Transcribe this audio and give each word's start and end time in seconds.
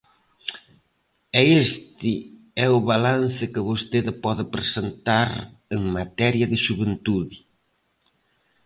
E 1.39 1.41
este 1.65 2.13
é 2.65 2.67
o 2.77 2.79
balance 2.91 3.43
que 3.53 3.67
vostede 3.69 4.11
pode 4.25 4.43
presentar 4.55 5.31
en 5.75 5.81
materia 5.97 6.45
de 6.51 6.57
xuventude. 6.65 7.37